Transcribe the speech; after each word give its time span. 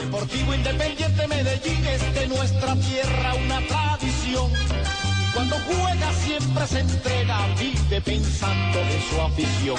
Deportivo 0.00 0.54
Independiente 0.54 1.28
Medellín 1.28 1.84
es 1.84 2.14
de 2.14 2.26
nuestra 2.28 2.74
tierra 2.74 3.34
una 3.34 3.60
tradición. 3.66 4.50
Y 4.50 5.32
cuando 5.32 5.56
juega 5.56 6.12
siempre 6.14 6.66
se 6.66 6.80
entrega, 6.80 7.46
vive 7.58 8.00
pensando 8.00 8.78
en 8.80 9.02
su 9.10 9.20
afición. 9.20 9.76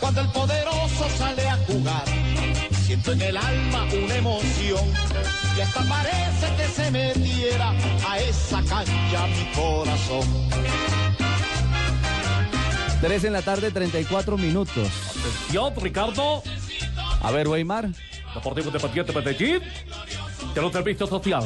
Cuando 0.00 0.22
el 0.22 0.28
poderoso 0.28 1.08
sale 1.18 1.46
a 1.46 1.56
jugar, 1.66 2.04
siento 2.86 3.12
en 3.12 3.20
el 3.20 3.36
alma 3.36 3.86
una 4.02 4.16
emoción. 4.16 4.84
Y 5.56 5.60
hasta 5.60 5.82
parece 5.82 6.46
que 6.56 6.68
se 6.68 6.90
metiera 6.90 7.74
a 8.08 8.18
esa 8.18 8.62
cancha 8.62 9.26
mi 9.26 9.52
corazón. 9.54 10.26
3 13.02 13.24
en 13.24 13.32
la 13.32 13.42
tarde, 13.42 13.70
34 13.70 14.38
minutos. 14.38 14.88
Yo, 15.52 15.70
Ricardo, 15.76 16.42
A 17.22 17.30
ver, 17.30 17.46
Weimar. 17.46 17.90
Deportivo 18.34 18.66
Independiente 18.68 19.12
Medellín, 19.12 19.60
de 20.54 20.60
los 20.60 20.72
servicios 20.72 21.08
social. 21.08 21.44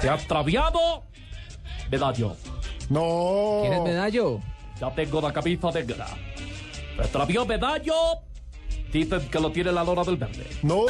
Te 0.00 0.08
ha 0.08 0.14
extraviado 0.14 1.04
medallo. 1.90 2.36
No. 2.88 3.60
¿Quién 3.62 3.74
es 3.74 3.82
medallo? 3.82 4.40
Ya 4.80 4.90
tengo 4.94 5.20
la 5.20 5.32
camisa 5.32 5.70
negra. 5.70 6.06
Me 6.96 7.04
extravió 7.04 7.46
medallo. 7.46 7.94
Dicen 8.92 9.28
que 9.30 9.40
lo 9.40 9.50
tiene 9.50 9.72
la 9.72 9.84
lora 9.84 10.02
del 10.04 10.16
verde. 10.16 10.46
No. 10.62 10.86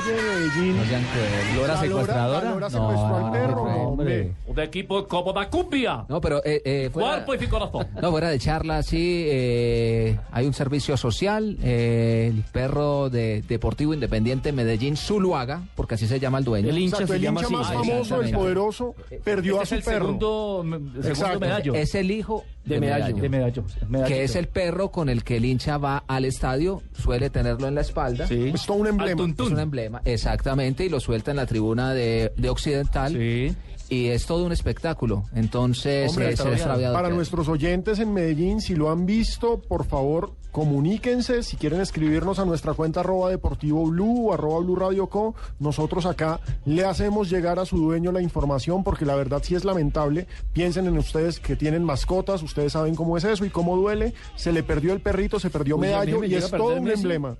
Calle 0.00 0.12
de 0.12 0.22
Medellín. 0.22 0.76
No 0.76 0.84
sean 0.84 1.04
crueles. 1.04 1.56
¿Lora 1.56 1.74
La 1.74 1.80
secuestradora? 1.80 2.44
La 2.44 2.50
lora 2.50 2.70
secuestró 2.70 3.16
al 3.16 3.32
perro, 3.32 3.62
hombre. 3.62 3.84
hombre. 3.84 4.32
Un 4.46 4.60
equipo 4.60 5.06
como 5.06 5.32
la 5.32 5.48
cumbia. 5.50 6.04
No, 6.08 6.20
pero 6.20 6.38
eh, 6.44 6.62
eh, 6.64 6.90
fuera, 6.92 7.24
Cuerpo 7.24 7.44
y 7.44 7.48
corazón. 7.48 7.86
no, 8.00 8.10
fuera 8.10 8.28
de 8.30 8.38
charla, 8.38 8.82
sí, 8.82 9.24
eh, 9.28 10.18
hay 10.32 10.46
un 10.46 10.52
servicio 10.54 10.96
social, 10.96 11.56
eh, 11.62 12.30
el 12.32 12.42
perro 12.52 13.10
de 13.10 13.42
Deportivo 13.48 13.94
Independiente 13.94 14.52
Medellín 14.52 14.96
Zuluaga, 14.96 15.62
porque 15.74 15.94
así 15.94 16.06
se 16.06 16.18
llama 16.20 16.38
el 16.38 16.44
dueño. 16.44 16.68
El 16.70 16.78
hincha 16.78 16.96
Exacto, 16.96 17.12
se 17.12 17.16
el 17.16 17.22
llama 17.22 17.40
hincha 17.42 17.46
así. 17.46 17.54
más 17.54 17.70
Ah, 17.70 17.74
famoso, 17.90 18.20
el 18.22 18.32
poderoso, 18.34 18.94
perdió 19.24 19.54
Este 19.54 19.60
a 19.60 19.62
es 19.62 19.68
su 19.68 19.74
el 19.76 19.82
perro. 19.82 20.06
segundo, 20.06 20.62
segundo 20.62 21.08
Exacto. 21.08 21.40
medallo. 21.40 21.74
Es 21.74 21.94
el 21.94 22.10
hijo 22.10 22.44
de 22.66 22.80
medallo. 22.80 23.16
De 23.16 23.28
medallo. 23.28 23.64
medallo. 23.88 24.14
que 24.14 24.24
es 24.24 24.36
el 24.36 24.48
perro 24.48 24.90
con 24.90 25.08
el 25.08 25.24
que 25.24 25.36
el 25.36 25.44
hincha 25.44 25.78
va 25.78 26.04
al 26.06 26.24
estadio, 26.24 26.82
suele 26.92 27.30
tenerlo 27.30 27.68
en 27.68 27.76
la 27.76 27.80
espalda. 27.80 28.26
Sí. 28.26 28.50
Es 28.54 28.66
todo 28.66 28.78
un 28.78 28.88
emblema. 28.88 29.22
Es 29.22 29.50
un 29.50 29.58
emblema, 29.58 30.02
exactamente, 30.04 30.84
y 30.84 30.88
lo 30.88 31.00
suelta 31.00 31.30
en 31.30 31.36
la 31.38 31.46
tribuna 31.46 31.94
de, 31.94 32.32
de 32.36 32.48
Occidental. 32.50 33.12
Sí. 33.12 33.54
Y 33.88 34.08
es 34.08 34.26
todo 34.26 34.44
un 34.44 34.50
espectáculo. 34.50 35.24
Entonces, 35.32 36.10
Hombre, 36.10 36.32
eh, 36.32 36.36
se 36.36 36.44
Para 36.92 37.08
nuestros 37.08 37.48
oyentes 37.48 38.00
en 38.00 38.12
Medellín, 38.12 38.60
si 38.60 38.74
lo 38.74 38.90
han 38.90 39.06
visto, 39.06 39.62
por 39.62 39.84
favor, 39.86 40.32
comuníquense. 40.56 41.42
Si 41.42 41.58
quieren 41.58 41.82
escribirnos 41.82 42.38
a 42.38 42.46
nuestra 42.46 42.72
cuenta 42.72 43.00
arroba 43.00 43.28
deportivo 43.28 43.84
blue 43.90 44.28
o 44.30 44.32
arroba 44.32 44.60
blue 44.60 44.74
radio 44.74 45.06
co, 45.06 45.34
nosotros 45.58 46.06
acá 46.06 46.40
le 46.64 46.82
hacemos 46.82 47.28
llegar 47.28 47.58
a 47.58 47.66
su 47.66 47.76
dueño 47.76 48.10
la 48.10 48.22
información 48.22 48.82
porque 48.82 49.04
la 49.04 49.14
verdad 49.16 49.42
sí 49.44 49.54
es 49.54 49.66
lamentable. 49.66 50.26
Piensen 50.54 50.86
en 50.86 50.96
ustedes 50.96 51.40
que 51.40 51.56
tienen 51.56 51.84
mascotas, 51.84 52.42
ustedes 52.42 52.72
saben 52.72 52.94
cómo 52.94 53.18
es 53.18 53.24
eso 53.24 53.44
y 53.44 53.50
cómo 53.50 53.76
duele. 53.76 54.14
Se 54.36 54.50
le 54.50 54.62
perdió 54.62 54.94
el 54.94 55.00
perrito, 55.00 55.38
se 55.38 55.50
perdió 55.50 55.76
Uy, 55.76 55.82
medallo 55.82 56.20
me 56.20 56.26
y 56.26 56.34
es 56.36 56.50
todo 56.50 56.74
un 56.76 56.84
Messi. 56.84 57.02
emblema. 57.02 57.36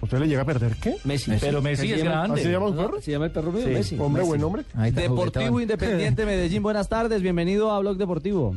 ¿Usted 0.00 0.18
le 0.20 0.28
llega 0.28 0.42
a 0.42 0.44
perder 0.44 0.76
qué? 0.76 0.94
Messi. 1.02 1.32
Pero 1.40 1.60
Messi 1.62 1.92
es 1.92 2.04
grande. 2.04 2.34
¿Así 2.34 2.44
se 2.44 2.52
llama 2.52 2.66
un 2.68 2.76
¿No? 2.76 2.82
perro? 2.82 3.00
Se 3.00 3.10
llama 3.10 3.24
el 3.24 3.32
perro 3.32 3.50
mío, 3.50 3.64
Sí. 3.64 3.70
Messi. 3.70 3.98
Hombre, 3.98 4.22
Messi. 4.22 4.38
buen 4.38 4.60
está, 4.60 5.00
Deportivo 5.00 5.46
juguetón. 5.48 5.62
Independiente 5.62 6.26
Medellín, 6.26 6.62
buenas 6.62 6.88
tardes, 6.88 7.22
bienvenido 7.22 7.72
a 7.72 7.80
Blog 7.80 7.96
Deportivo. 7.96 8.54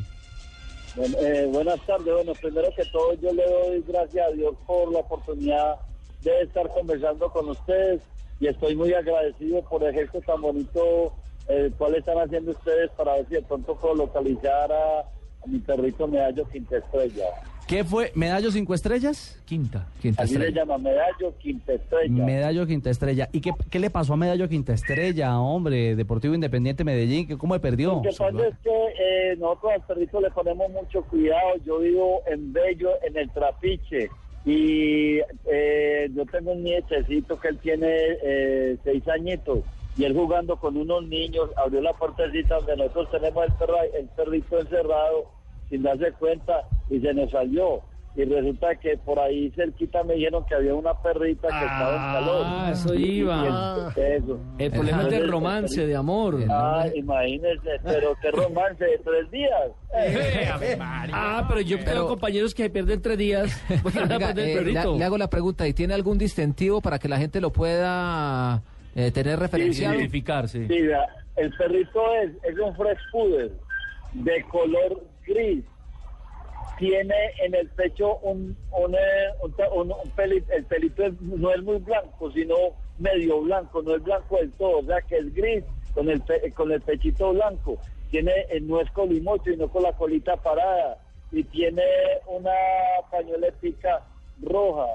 Bueno, 0.96 1.18
eh, 1.20 1.46
buenas 1.46 1.86
tardes. 1.86 2.14
Bueno, 2.14 2.34
primero 2.36 2.74
que 2.76 2.86
todo 2.86 3.14
yo 3.14 3.32
le 3.32 3.46
doy 3.46 3.84
gracias 3.88 4.28
a 4.28 4.32
Dios 4.32 4.56
por 4.66 4.92
la 4.92 5.00
oportunidad 5.00 5.78
de 6.22 6.42
estar 6.42 6.70
conversando 6.70 7.32
con 7.32 7.50
ustedes 7.50 8.02
y 8.40 8.48
estoy 8.48 8.76
muy 8.76 8.94
agradecido 8.94 9.62
por 9.64 9.84
el 9.84 9.94
gesto 9.94 10.22
tan 10.22 10.42
bonito 10.42 11.14
el 11.48 11.74
cual 11.74 11.96
están 11.96 12.18
haciendo 12.20 12.52
ustedes 12.52 12.92
para 12.92 13.16
ver 13.16 13.28
si 13.28 13.36
de 13.36 13.42
pronto 13.42 13.76
puedo 13.76 13.96
localizar 13.96 14.72
a, 14.72 15.00
a 15.00 15.48
mi 15.48 15.60
perrito 15.60 16.08
Medallo 16.08 16.48
Quinta 16.50 16.78
Estrella. 16.78 17.26
¿Qué 17.70 17.84
fue? 17.84 18.12
¿Medallo 18.16 18.50
cinco 18.52 18.74
estrellas? 18.74 19.40
Quinta. 19.46 19.88
Quinta 20.02 20.24
Así 20.24 20.40
le 20.40 20.48
estrella. 20.48 20.62
llama 20.66 20.78
Medallo 20.80 21.34
Quinta 21.38 21.74
Estrella. 21.74 22.26
Medallo 22.26 22.66
Quinta 22.66 22.90
Estrella. 22.90 23.30
¿Y 23.32 23.42
qué, 23.42 23.52
qué 23.70 23.78
le 23.78 23.92
pasó 23.92 24.14
a 24.14 24.18
Medallo 24.18 24.50
Quinta 24.50 24.74
Estrella, 24.74 25.40
hombre? 25.40 25.96
Deportivo 25.96 26.34
Independiente 26.34 26.84
Medellín, 26.84 27.28
¿que 27.28 27.38
¿cómo 27.38 27.54
me 27.54 27.60
perdió? 27.60 27.94
Lo 27.98 28.02
que 28.02 28.10
pasa 28.10 28.48
es 28.48 28.58
que 28.64 28.72
eh, 29.32 29.36
nosotros 29.38 29.74
al 29.74 29.82
perrito 29.86 30.20
le 30.20 30.32
ponemos 30.32 30.72
mucho 30.72 31.04
cuidado. 31.04 31.52
Yo 31.64 31.78
vivo 31.78 32.24
en 32.26 32.52
Bello, 32.52 32.90
en 33.04 33.16
el 33.16 33.30
Trapiche. 33.30 34.10
Y 34.46 35.20
eh, 35.46 36.10
yo 36.16 36.26
tengo 36.26 36.54
un 36.54 36.64
nietecito 36.64 37.40
que 37.40 37.50
él 37.50 37.60
tiene 37.60 37.88
eh, 38.24 38.78
seis 38.84 39.08
añitos. 39.08 39.60
Y 39.96 40.06
él 40.06 40.16
jugando 40.16 40.56
con 40.56 40.76
unos 40.76 41.04
niños, 41.08 41.52
abrió 41.56 41.82
la 41.82 41.94
puertecita 41.94 42.56
donde 42.56 42.78
nosotros 42.78 43.12
tenemos 43.12 43.46
el, 43.46 43.52
perra- 43.54 43.86
el 44.00 44.08
perrito 44.08 44.60
encerrado 44.60 45.38
sin 45.70 45.84
darse 45.84 46.12
cuenta 46.14 46.62
y 46.90 47.00
se 47.00 47.14
nos 47.14 47.30
salió. 47.32 47.82
Y 48.16 48.26
resulta 48.26 48.76
que 48.76 48.98
por 48.98 49.20
ahí 49.20 49.52
cerquita 49.56 50.04
me 50.04 50.16
dijeron 50.16 50.44
que 50.48 50.56
había 50.56 50.74
una 50.74 50.94
perrita 51.02 51.48
que 51.48 51.66
estaba 51.66 51.92
en 51.96 52.14
calor. 52.14 52.44
Ah, 52.46 52.70
eso 52.74 52.94
iba. 52.96 53.44
y 53.96 54.00
el- 54.02 54.14
eso. 54.24 54.40
El 54.58 54.72
problema 54.72 55.02
es 55.04 55.10
de 55.10 55.20
romance, 55.28 55.88
de 55.88 55.96
amor. 55.96 56.40
Ah, 56.50 56.86
imagínese, 56.96 57.70
pero 57.84 58.16
qué 58.22 58.32
romance 58.32 58.84
de 58.84 58.98
tres 58.98 59.32
días. 59.32 59.72
Ah, 61.12 61.46
pero 61.48 61.62
yo 61.62 61.80
tengo 61.84 62.08
compañeros 62.08 62.54
que 62.54 62.70
pierden 62.70 63.02
tres 63.02 63.18
días. 63.18 63.64
Venga, 63.84 64.32
eh, 64.32 64.62
le, 64.64 64.72
le 64.74 65.04
hago 65.06 65.18
la 65.18 65.30
pregunta, 65.30 65.68
¿y 65.68 65.74
tiene 65.74 65.94
algún 65.94 66.18
distintivo 66.18 66.82
para 66.82 67.00
que 67.00 67.08
la 67.08 67.18
gente 67.18 67.40
lo 67.40 67.52
pueda 67.52 68.62
eh, 68.96 69.12
tener 69.12 69.40
referenciado? 69.40 69.96
Identificarse. 69.96 70.68
Sí, 70.68 70.82
vea, 70.82 71.06
el 71.36 71.52
perrito 71.56 72.02
es, 72.24 72.32
es 72.44 72.60
un 72.60 72.76
fresh 72.76 73.00
poodle 73.12 73.52
de 74.14 74.44
color 74.52 75.04
gris. 75.30 75.64
Tiene 76.78 77.16
en 77.40 77.56
el 77.56 77.68
pecho 77.70 78.18
un, 78.20 78.58
un, 78.72 78.96
eh, 78.96 79.00
un, 79.42 79.54
un- 79.74 79.92
un 79.92 80.10
peli- 80.16 80.44
el 80.50 80.66
pelito 80.66 81.04
no 81.20 81.52
es 81.54 81.62
muy 81.62 81.78
blanco, 81.78 82.32
sino 82.32 82.56
medio 82.98 83.42
blanco, 83.42 83.82
no 83.82 83.96
es 83.96 84.04
blanco 84.04 84.38
del 84.38 84.52
todo, 84.54 84.80
o 84.80 84.84
sea 84.84 85.02
que 85.02 85.18
es 85.18 85.34
gris 85.36 85.64
con 85.94 86.10
el, 86.10 86.22
pe- 86.22 86.52
con 86.54 86.72
el 86.72 86.82
pechito 86.82 87.32
blanco. 87.34 87.78
Tiene, 88.12 88.32
eh, 88.50 88.60
no 88.62 88.80
es 88.82 88.90
colimocho, 88.92 89.52
sino 89.52 89.68
con 89.70 89.84
la 89.84 89.94
colita 89.94 90.38
parada. 90.38 90.98
Y 91.32 91.44
tiene 91.44 91.84
una 92.28 92.52
pañoletica 93.12 94.02
roja. 94.42 94.88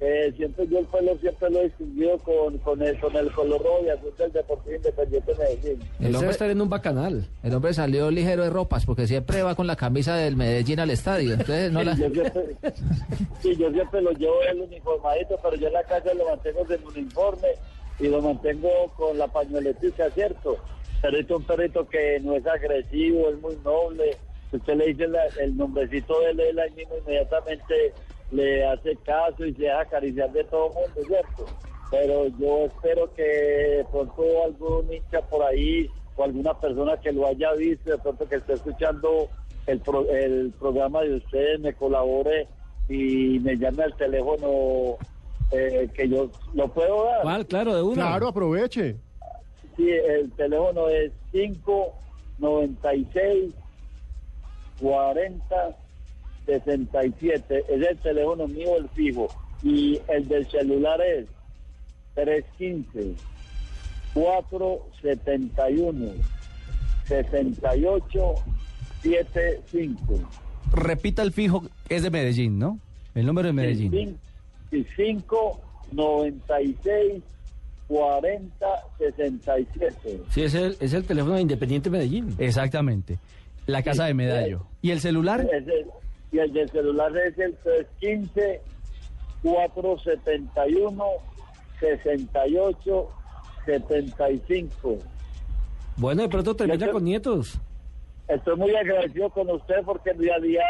Eh, 0.00 0.32
siempre 0.36 0.64
yo 0.68 0.78
el 0.78 0.86
pelo 0.86 1.16
siempre 1.18 1.50
lo 1.50 1.58
he 1.60 1.64
distinguido 1.64 2.18
con, 2.18 2.56
con, 2.58 2.80
el, 2.82 3.00
con 3.00 3.16
el 3.16 3.32
color 3.32 3.60
rojo 3.60 3.80
y 3.84 3.88
azul 3.88 4.12
del 4.16 4.30
Deportivo 4.32 4.76
Independiente 4.76 5.32
de 5.34 5.38
Medellín. 5.38 5.80
El 5.98 6.14
hombre, 6.14 6.36
en 6.52 6.60
un 6.60 6.68
bacanal. 6.68 7.24
el 7.42 7.54
hombre 7.54 7.74
salió 7.74 8.08
ligero 8.08 8.44
de 8.44 8.50
ropas 8.50 8.86
porque 8.86 9.08
siempre 9.08 9.42
va 9.42 9.56
con 9.56 9.66
la 9.66 9.74
camisa 9.74 10.14
del 10.14 10.36
Medellín 10.36 10.78
al 10.78 10.90
estadio. 10.90 11.32
Entonces 11.32 11.72
no 11.72 11.82
la... 11.82 11.96
Yo 11.96 12.10
siempre, 12.10 12.42
sí, 13.42 13.56
yo 13.56 13.72
siempre 13.72 14.00
lo 14.02 14.12
llevo 14.12 14.40
el 14.42 14.60
uniformadito, 14.60 15.36
pero 15.42 15.56
yo 15.56 15.66
en 15.66 15.72
la 15.72 15.82
casa 15.82 16.14
lo 16.14 16.28
mantengo 16.28 16.64
sin 16.66 16.86
uniforme 16.86 17.48
y 17.98 18.06
lo 18.06 18.22
mantengo 18.22 18.70
con 18.96 19.18
la 19.18 19.26
pañoletica, 19.26 20.08
¿cierto? 20.10 20.58
Perrito, 21.02 21.38
un 21.38 21.42
perrito 21.44 21.88
que 21.88 22.20
no 22.22 22.34
es 22.36 22.46
agresivo, 22.46 23.30
es 23.30 23.40
muy 23.40 23.56
noble. 23.64 24.16
Si 24.50 24.56
usted 24.58 24.76
le 24.76 24.86
dice 24.86 25.08
la- 25.08 25.26
el 25.40 25.56
nombrecito 25.56 26.20
de 26.20 26.30
él, 26.30 26.40
él 26.40 26.58
ahí 26.60 26.70
mismo 26.70 26.94
inmediatamente 26.98 27.92
le 28.30 28.66
hace 28.66 28.94
caso 28.96 29.46
y 29.46 29.54
se 29.54 29.62
deja 29.62 29.80
acariciar 29.80 30.30
de 30.32 30.44
todo 30.44 30.66
el 30.68 30.74
mundo, 30.74 31.00
¿cierto? 31.06 31.46
Pero 31.90 32.26
yo 32.38 32.66
espero 32.66 33.10
que 33.14 33.22
de 33.22 33.84
pronto 33.90 34.22
algún 34.44 34.92
hincha 34.92 35.22
por 35.22 35.42
ahí 35.42 35.88
o 36.16 36.24
alguna 36.24 36.52
persona 36.58 36.96
que 36.98 37.12
lo 37.12 37.26
haya 37.26 37.52
visto, 37.54 37.90
de 37.90 37.96
pronto 37.98 38.28
que 38.28 38.36
esté 38.36 38.52
escuchando 38.54 39.28
el, 39.66 39.80
pro- 39.80 40.08
el 40.10 40.52
programa 40.58 41.00
de 41.02 41.14
ustedes 41.16 41.60
me 41.60 41.72
colabore 41.74 42.46
y 42.88 43.38
me 43.40 43.56
llame 43.56 43.82
al 43.84 43.94
teléfono 43.96 44.96
eh, 45.52 45.88
que 45.94 46.08
yo 46.08 46.30
lo 46.54 46.68
puedo 46.68 47.04
dar. 47.04 47.22
¿Cuál? 47.22 47.46
Claro, 47.46 47.74
de 47.74 47.82
una. 47.82 47.94
Claro, 48.08 48.28
aproveche. 48.28 48.96
Sí, 49.76 49.88
el 49.90 50.30
teléfono 50.32 50.88
es 50.88 51.12
596 51.32 53.54
40 54.80 55.76
67. 56.48 57.64
Es 57.68 57.86
el 57.86 57.98
teléfono 57.98 58.48
mío, 58.48 58.76
el 58.78 58.88
fijo. 58.90 59.28
Y 59.62 60.00
el 60.08 60.26
del 60.28 60.48
celular 60.50 60.98
es 61.02 61.26
315 62.14 63.14
471 64.14 66.12
68 67.06 68.34
75. 69.02 70.30
Repita 70.72 71.22
el 71.22 71.32
fijo, 71.32 71.64
es 71.88 72.02
de 72.02 72.10
Medellín, 72.10 72.58
¿no? 72.58 72.78
El 73.14 73.26
número 73.26 73.48
de 73.48 73.52
Medellín. 73.52 74.18
Y 74.72 74.84
5 74.96 75.60
96 75.92 77.22
40 77.88 78.66
67. 78.98 80.20
Sí, 80.30 80.42
es 80.42 80.54
el, 80.54 80.76
es 80.80 80.92
el 80.92 81.04
teléfono 81.04 81.34
de 81.36 81.42
Independiente 81.42 81.88
Medellín. 81.90 82.34
Exactamente. 82.38 83.18
La 83.66 83.82
casa 83.82 84.06
de 84.06 84.14
Medallo. 84.14 84.66
¿Y 84.82 84.90
el 84.90 85.00
celular? 85.00 85.46
Es 85.52 85.66
el- 85.68 85.86
y 86.32 86.38
el 86.38 86.52
del 86.52 86.68
celular 86.70 87.16
es 87.16 87.38
el 87.38 87.56
315 87.56 88.60
471 89.42 91.04
68 91.80 93.08
75. 93.66 94.98
Bueno, 95.96 96.22
de 96.22 96.28
pronto 96.28 96.54
termina 96.56 96.86
Yo- 96.86 96.92
con 96.92 97.04
nietos. 97.04 97.58
Estoy 98.28 98.56
muy 98.56 98.74
agradecido 98.74 99.30
con 99.30 99.50
usted 99.50 99.82
porque 99.84 100.10
en 100.10 100.18
realidad 100.20 100.62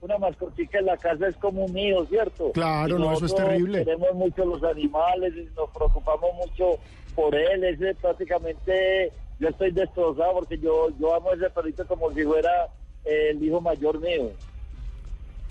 una 0.00 0.18
mascotica 0.18 0.78
en 0.78 0.86
la 0.86 0.96
casa 0.96 1.28
es 1.28 1.36
como 1.36 1.64
un 1.64 1.76
hijo, 1.78 2.04
¿cierto? 2.06 2.52
Claro, 2.52 2.98
no, 2.98 3.12
eso 3.12 3.26
es 3.26 3.34
terrible. 3.34 3.84
Queremos 3.84 4.14
mucho 4.14 4.44
los 4.44 4.62
animales 4.64 5.32
y 5.36 5.44
nos 5.54 5.70
preocupamos 5.70 6.30
mucho 6.34 6.78
por 7.14 7.34
él. 7.34 7.64
Ese 7.64 7.94
prácticamente 7.94 9.12
yo 9.38 9.48
estoy 9.48 9.70
destrozado 9.70 10.34
porque 10.34 10.58
yo, 10.58 10.88
yo 10.98 11.14
amo 11.14 11.30
a 11.30 11.34
ese 11.34 11.48
perrito 11.50 11.86
como 11.86 12.10
si 12.12 12.22
fuera 12.24 12.68
el 13.04 13.42
hijo 13.42 13.60
mayor 13.60 14.00
mío. 14.00 14.30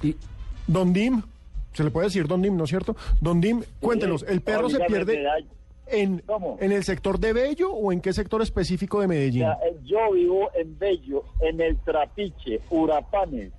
Y, 0.02 0.16
Don 0.68 0.94
Dim, 0.94 1.22
se 1.74 1.84
le 1.84 1.92
puede 1.92 2.08
decir 2.08 2.28
Don 2.28 2.42
Dim, 2.42 2.56
¿no 2.58 2.64
es 2.64 2.70
cierto? 2.70 2.96
Don 3.22 3.40
Dim, 3.42 3.64
cuéntenos, 3.80 4.24
¿el 4.28 4.42
perro 4.42 4.70
se 4.70 4.80
pierde 4.82 5.24
en, 5.88 6.20
¿Cómo? 6.26 6.58
en 6.62 6.72
el 6.72 6.84
sector 6.84 7.20
de 7.20 7.34
Bello 7.34 7.72
o 7.72 7.92
en 7.92 8.00
qué 8.02 8.14
sector 8.14 8.42
específico 8.42 9.02
de 9.02 9.08
Medellín? 9.08 9.42
Ya, 9.42 9.54
eh, 9.66 9.76
yo 9.84 10.12
vivo 10.12 10.50
en 10.56 10.78
Bello, 10.80 11.24
en 11.42 11.60
el 11.62 11.78
Trapiche, 11.80 12.62
Urapanes. 12.70 13.52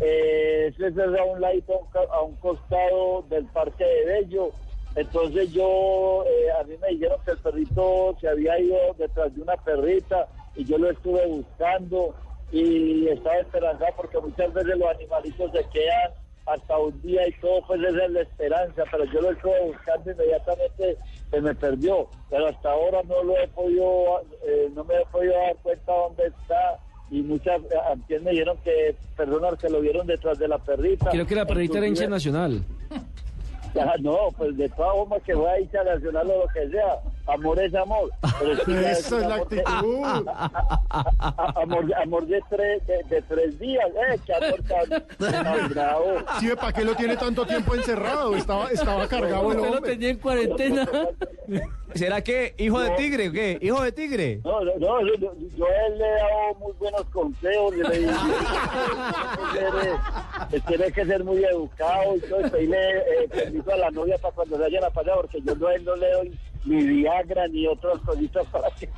Eh, 0.00 0.68
ese 0.68 0.88
es 0.88 0.96
a 0.98 1.24
un 1.24 1.40
ladito, 1.40 1.72
a 1.74 1.78
un 1.78 1.86
ca- 1.90 2.12
a 2.14 2.22
un 2.22 2.36
costado 2.36 3.24
del 3.30 3.46
parque 3.46 3.84
de 3.84 4.04
Bello. 4.04 4.50
Entonces 4.94 5.52
yo, 5.52 6.24
eh, 6.24 6.46
a 6.60 6.64
mí 6.64 6.74
me 6.80 6.88
dijeron 6.88 7.18
que 7.24 7.32
el 7.32 7.38
perrito 7.38 8.16
se 8.20 8.28
había 8.28 8.58
ido 8.60 8.76
detrás 8.98 9.34
de 9.34 9.42
una 9.42 9.56
perrita 9.56 10.28
y 10.56 10.64
yo 10.64 10.78
lo 10.78 10.90
estuve 10.90 11.26
buscando 11.26 12.14
y 12.50 13.08
estaba 13.08 13.36
esperanzado 13.38 13.92
porque 13.96 14.18
muchas 14.18 14.52
veces 14.52 14.78
los 14.78 14.88
animalitos 14.88 15.52
se 15.52 15.64
quedan 15.70 16.12
hasta 16.46 16.78
un 16.78 17.00
día 17.02 17.28
y 17.28 17.32
todo, 17.40 17.60
pues 17.66 17.80
esa 17.82 18.04
es 18.04 18.10
la 18.10 18.20
esperanza, 18.22 18.84
pero 18.90 19.04
yo 19.04 19.20
lo 19.20 19.30
estuve 19.32 19.60
buscando 19.66 20.10
inmediatamente 20.10 20.96
se 21.30 21.40
me 21.40 21.54
perdió, 21.54 22.08
pero 22.30 22.46
hasta 22.48 22.70
ahora 22.70 23.02
no 23.06 23.22
lo 23.22 23.38
he 23.38 23.48
podido, 23.48 24.22
eh, 24.46 24.70
no 24.74 24.82
me 24.84 24.94
he 24.94 25.06
podido 25.06 25.34
dar 25.34 25.56
cuenta 25.62 25.92
dónde 25.92 26.26
está 26.26 26.78
y 27.10 27.22
muchas, 27.22 27.60
eh, 27.62 27.76
antes 27.90 28.22
me 28.22 28.30
dijeron 28.30 28.56
que 28.64 28.94
personas 29.16 29.58
que 29.58 29.68
lo 29.68 29.80
vieron 29.80 30.06
detrás 30.06 30.38
de 30.38 30.48
la 30.48 30.58
perrita. 30.58 31.10
creo 31.10 31.26
que 31.26 31.34
la 31.34 31.46
perrita 31.46 31.78
era 31.78 31.86
hincha 31.86 32.08
nacional. 32.08 32.62
Ah, 33.78 33.94
no, 34.00 34.30
pues 34.36 34.56
de 34.56 34.66
todas 34.70 34.92
formas 34.94 35.22
que 35.22 35.34
fue 35.34 35.48
a 35.48 35.60
hincha 35.60 35.84
nacional 35.84 36.30
o 36.30 36.38
lo 36.38 36.48
que 36.48 36.68
sea, 36.70 37.00
amor 37.28 37.60
es 37.60 37.74
amor. 37.74 38.10
Pero 38.40 38.52
Esa 38.88 39.16
un 39.16 39.22
es 39.22 39.28
la 39.28 39.36
de- 39.36 39.42
actitud. 39.42 40.02
a- 40.04 41.52
amor, 41.62 41.94
amor 42.02 42.26
de 42.26 42.40
tres, 42.48 42.86
de, 42.86 43.02
de 43.04 43.22
tres 43.22 43.58
días, 43.58 43.86
eh, 44.10 44.18
que 44.24 44.34
amor 44.34 44.60
tan, 44.68 45.32
tan 45.32 45.68
bravo. 45.68 46.04
Sí, 46.40 46.48
¿para 46.56 46.72
qué 46.72 46.84
lo 46.84 46.94
tiene 46.94 47.16
tanto 47.16 47.46
tiempo 47.46 47.74
encerrado? 47.74 48.34
Estaba, 48.36 48.70
estaba 48.70 49.06
cargado 49.08 49.52
el 49.52 49.58
Usted 49.58 49.70
lo 49.70 49.76
hombre. 49.76 49.92
tenía 49.92 50.08
en 50.10 50.18
cuarentena. 50.18 50.88
¿Será 51.94 52.20
que 52.22 52.54
hijo 52.58 52.78
de 52.80 52.90
tigre 52.90 53.28
o 53.30 53.32
qué? 53.32 53.58
¿Hijo 53.62 53.82
de 53.82 53.92
tigre? 53.92 54.40
No, 54.44 54.60
no, 54.62 54.72
no, 54.78 55.00
yo, 55.06 55.14
yo- 55.14 55.32
yo 55.56 55.66
a 55.66 55.86
él 55.86 55.98
le 55.98 56.04
he 56.06 56.10
dado 56.18 56.54
muy 56.60 56.72
buenos 56.78 57.04
consejos. 57.12 57.74
y 57.74 57.82
Le 57.82 57.98
digo, 58.00 58.12
que 60.50 60.60
tiene 60.60 60.92
que 60.92 61.04
ser 61.04 61.24
muy 61.24 61.42
educado 61.44 62.16
y 62.16 62.20
todo. 62.20 62.46
Y 62.46 62.50
pedirle 62.50 62.98
eh, 62.98 63.28
permiso 63.30 63.72
a 63.72 63.76
la 63.76 63.90
novia 63.90 64.16
para 64.18 64.34
cuando 64.34 64.56
se 64.56 64.62
vayan 64.62 64.84
a 64.84 64.90
pasar, 64.90 65.14
porque 65.16 65.40
yo 65.42 65.54
no, 65.56 65.66
a 65.66 65.74
él 65.74 65.84
no 65.84 65.96
le 65.96 66.10
doy 66.12 66.38
ni 66.68 66.84
Viagra 66.84 67.48
ni 67.48 67.66
otras 67.66 67.98
cositas 68.00 68.46
para 68.48 68.68
que. 68.78 68.88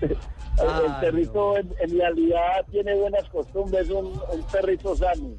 el, 0.02 0.94
perrito 1.00 1.56
en, 1.56 1.68
en 1.80 1.98
realidad 1.98 2.64
tiene 2.70 2.94
buenas 2.94 3.28
costumbres, 3.30 3.88
un, 3.90 4.06
un 4.06 4.42
perrito 4.50 4.94
sano. 4.96 5.30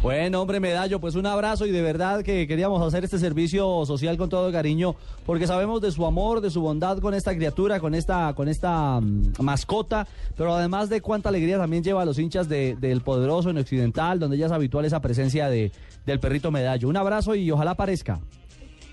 Bueno, 0.00 0.40
hombre, 0.42 0.60
Medallo, 0.60 1.00
pues 1.00 1.16
un 1.16 1.26
abrazo 1.26 1.66
y 1.66 1.72
de 1.72 1.82
verdad 1.82 2.22
que 2.22 2.46
queríamos 2.46 2.80
hacer 2.86 3.02
este 3.02 3.18
servicio 3.18 3.84
social 3.84 4.16
con 4.16 4.28
todo 4.28 4.52
cariño 4.52 4.94
porque 5.26 5.48
sabemos 5.48 5.80
de 5.80 5.90
su 5.90 6.06
amor, 6.06 6.40
de 6.40 6.50
su 6.50 6.60
bondad 6.60 6.98
con 6.98 7.14
esta 7.14 7.34
criatura, 7.34 7.80
con 7.80 7.96
esta, 7.96 8.32
con 8.34 8.46
esta 8.48 9.00
mm, 9.00 9.32
mascota, 9.40 10.06
pero 10.36 10.54
además 10.54 10.88
de 10.88 11.00
cuánta 11.00 11.30
alegría 11.30 11.58
también 11.58 11.82
lleva 11.82 12.02
a 12.02 12.04
los 12.04 12.16
hinchas 12.20 12.48
de- 12.48 12.76
del 12.76 13.00
poderoso 13.00 13.50
en 13.50 13.58
Occidental, 13.58 14.20
donde 14.20 14.38
ya 14.38 14.46
es 14.46 14.52
habitual 14.52 14.84
esa 14.84 15.00
presencia 15.00 15.48
de, 15.50 15.72
del 16.06 16.20
perrito 16.20 16.52
Medallo. 16.52 16.88
Un 16.88 16.96
abrazo 16.96 17.34
y 17.34 17.50
ojalá 17.50 17.72
aparezca. 17.72 18.20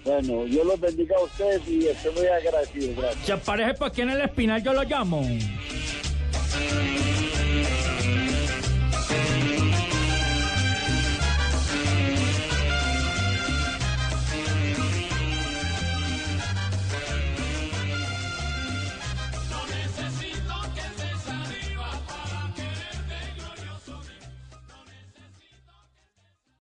Bueno, 0.06 0.46
Dios 0.46 0.66
los 0.66 0.80
bendiga 0.80 1.18
a 1.18 1.24
ustedes 1.24 1.68
y 1.68 1.88
estoy 1.88 2.14
muy 2.14 2.28
agradecido. 2.28 3.02
Gracias. 3.02 3.26
Si 3.26 3.32
aparece 3.32 3.74
por 3.74 3.88
aquí 3.88 4.02
en 4.02 4.12
el 4.12 4.22
espinal, 4.22 4.64
yo 4.64 4.72
lo 4.72 4.84
llamo. 4.84 5.28